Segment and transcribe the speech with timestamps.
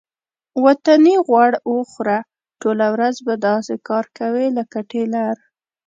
[0.65, 2.17] وطني غوړ وخوره
[2.61, 5.35] ټوله ورځ به داسې کار کوې لکه ټېلر.